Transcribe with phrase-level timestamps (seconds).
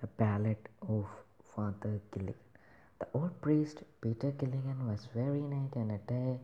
[0.00, 0.58] The Ballad
[0.88, 1.06] of
[1.42, 2.36] Father Gilligan.
[3.00, 6.38] The old priest Peter Gilligan was very night and day,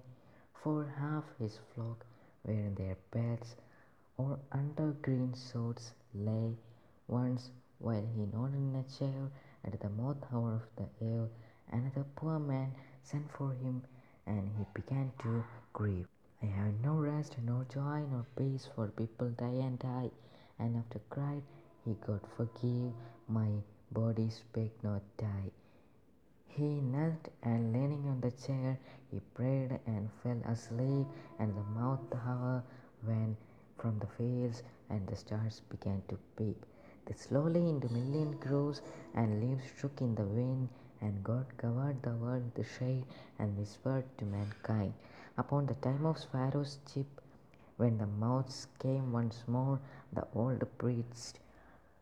[0.52, 2.04] for half his flock
[2.44, 3.54] were in their beds
[4.16, 6.56] or under green swords lay.
[7.06, 9.30] Once, while he nodded in a chair
[9.64, 11.28] at the mouth hour of the eve,
[11.70, 12.74] another poor man
[13.04, 13.84] sent for him,
[14.26, 16.08] and he began to grieve.
[16.42, 20.10] I have no rest, nor joy, nor peace, for people die and die.
[20.58, 21.42] And after cried
[21.84, 22.92] he, God forgive
[23.28, 23.48] my
[23.90, 25.50] body spake not die.
[26.46, 28.78] He knelt and leaning on the chair,
[29.10, 31.06] he prayed and fell asleep,
[31.38, 32.62] and the moth hour
[33.06, 33.36] went
[33.78, 36.64] from the fields, and the stars began to peep.
[37.06, 38.82] They slowly into million groves,
[39.14, 40.68] and leaves shook in the wind,
[41.00, 43.04] and God covered the world with shade,
[43.38, 44.94] and whispered to mankind.
[45.36, 47.20] Upon the time of Pharaoh's ship,
[47.76, 49.80] when the mouths came once more,
[50.12, 51.40] the old priest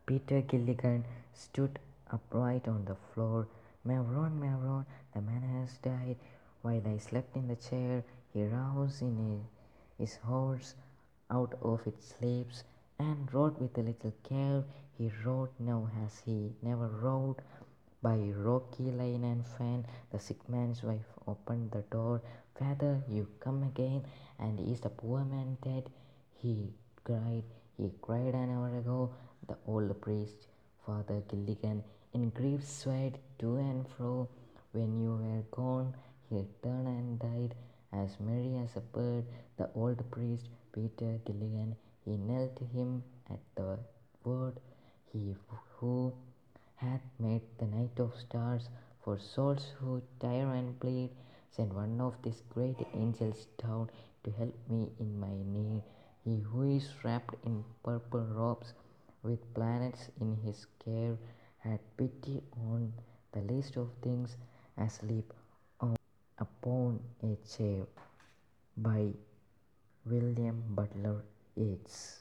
[0.05, 1.79] Peter Gilligan stood
[2.10, 3.47] upright on the floor.
[3.87, 4.84] Mavrone, Mavrone,
[5.15, 6.16] the man has died.
[6.63, 9.45] While I slept in the chair, he roused in
[9.99, 10.74] his horse
[11.30, 12.65] out of its sleeps
[12.99, 14.65] and rode with a little care.
[14.99, 17.37] He rode now as he never rode.
[18.02, 22.21] By rocky lane and fen, the sick man's wife opened the door.
[22.59, 24.04] Father, you come again,
[24.38, 25.88] and is the poor man dead?
[26.35, 26.73] He
[27.04, 27.45] cried,
[27.76, 29.10] he cried an hour ago.
[29.48, 30.46] The old priest,
[30.87, 31.82] Father Gilligan,
[32.15, 34.29] in grief swayed to and fro.
[34.73, 35.95] When you were gone,
[36.30, 37.54] he turned and died,
[37.93, 39.24] as merry as a bird.
[39.57, 43.79] The old priest, Peter Gilligan, he knelt him at the
[44.24, 44.60] word.
[45.13, 45.35] He
[45.76, 46.13] who
[46.76, 48.68] hath made the night of stars
[49.02, 51.10] for souls who tire and bleed,
[51.51, 53.90] send one of these great angels down
[54.24, 55.82] to help me in my need.
[56.24, 58.73] He who is wrapped in purple robes,
[59.23, 61.16] with planets in his care,
[61.59, 62.92] had pity on
[63.32, 64.37] the least of things
[64.76, 65.32] asleep
[65.81, 65.97] on,
[66.38, 67.87] upon a chair.
[68.76, 69.12] By
[70.04, 71.24] William Butler
[71.56, 72.20] Yeats.